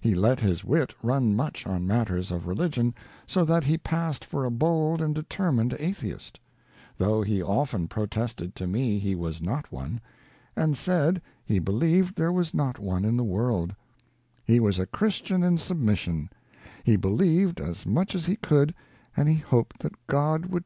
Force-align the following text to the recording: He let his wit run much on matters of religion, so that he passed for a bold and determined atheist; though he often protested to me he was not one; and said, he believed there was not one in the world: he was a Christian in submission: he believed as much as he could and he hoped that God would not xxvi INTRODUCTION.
He 0.00 0.14
let 0.14 0.38
his 0.38 0.62
wit 0.64 0.94
run 1.02 1.34
much 1.34 1.66
on 1.66 1.84
matters 1.84 2.30
of 2.30 2.46
religion, 2.46 2.94
so 3.26 3.44
that 3.44 3.64
he 3.64 3.76
passed 3.76 4.24
for 4.24 4.44
a 4.44 4.50
bold 4.52 5.02
and 5.02 5.12
determined 5.12 5.72
atheist; 5.80 6.38
though 6.96 7.22
he 7.22 7.42
often 7.42 7.88
protested 7.88 8.54
to 8.54 8.68
me 8.68 9.00
he 9.00 9.16
was 9.16 9.42
not 9.42 9.72
one; 9.72 10.00
and 10.54 10.78
said, 10.78 11.20
he 11.44 11.58
believed 11.58 12.14
there 12.14 12.30
was 12.30 12.54
not 12.54 12.78
one 12.78 13.04
in 13.04 13.16
the 13.16 13.24
world: 13.24 13.74
he 14.44 14.60
was 14.60 14.78
a 14.78 14.86
Christian 14.86 15.42
in 15.42 15.58
submission: 15.58 16.30
he 16.84 16.94
believed 16.94 17.60
as 17.60 17.84
much 17.84 18.14
as 18.14 18.26
he 18.26 18.36
could 18.36 18.76
and 19.16 19.28
he 19.28 19.34
hoped 19.38 19.80
that 19.80 20.06
God 20.06 20.22
would 20.22 20.22
not 20.22 20.28
xxvi 20.42 20.46
INTRODUCTION. 20.50 20.62